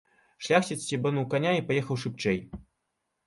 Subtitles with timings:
[0.45, 2.39] Шляхціц сцебануў каня і паехаў шыбчэй.